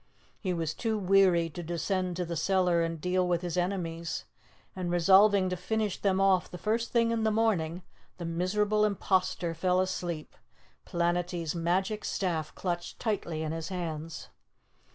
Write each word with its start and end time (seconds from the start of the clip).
He 0.39 0.51
was 0.51 0.73
too 0.73 0.97
weary 0.97 1.47
to 1.51 1.61
descend 1.61 2.15
to 2.15 2.25
the 2.25 2.35
cellar 2.35 2.81
and 2.81 2.99
deal 2.99 3.27
with 3.27 3.43
his 3.43 3.55
enemies, 3.55 4.25
and 4.75 4.89
resolving 4.89 5.47
to 5.49 5.55
finish 5.55 5.99
them 6.01 6.19
off 6.19 6.49
the 6.49 6.57
first 6.57 6.91
thing 6.91 7.11
in 7.11 7.21
the 7.23 7.29
morning, 7.29 7.83
the 8.17 8.25
miserable 8.25 8.83
imposter 8.83 9.53
fell 9.53 9.79
asleep, 9.79 10.35
Planetty's 10.87 11.53
magic 11.53 12.03
staff 12.03 12.55
clutched 12.55 12.97
tightly 12.97 13.43
in 13.43 13.51
his 13.51 13.67
hands. 13.67 14.29